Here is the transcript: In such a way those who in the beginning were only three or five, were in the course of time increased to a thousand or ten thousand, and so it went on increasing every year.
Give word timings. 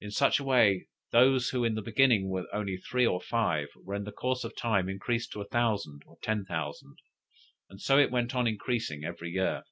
In 0.00 0.10
such 0.10 0.40
a 0.40 0.44
way 0.44 0.88
those 1.12 1.50
who 1.50 1.62
in 1.62 1.76
the 1.76 1.80
beginning 1.80 2.28
were 2.28 2.48
only 2.52 2.76
three 2.76 3.06
or 3.06 3.20
five, 3.20 3.68
were 3.76 3.94
in 3.94 4.02
the 4.02 4.10
course 4.10 4.42
of 4.42 4.56
time 4.56 4.88
increased 4.88 5.30
to 5.34 5.40
a 5.42 5.46
thousand 5.48 6.02
or 6.06 6.18
ten 6.22 6.44
thousand, 6.44 6.96
and 7.68 7.80
so 7.80 7.96
it 7.96 8.10
went 8.10 8.34
on 8.34 8.48
increasing 8.48 9.04
every 9.04 9.30
year. 9.30 9.62